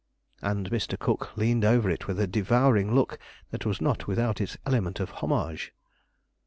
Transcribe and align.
And 0.41 0.71
Mr. 0.71 0.97
Cook 0.97 1.37
leaned 1.37 1.63
over 1.63 1.87
it 1.87 2.07
with 2.07 2.19
a 2.19 2.25
devouring 2.25 2.95
look 2.95 3.19
that 3.51 3.67
was 3.67 3.79
not 3.79 4.07
without 4.07 4.41
its 4.41 4.57
element 4.65 4.99
of 4.99 5.11
homage. 5.11 5.73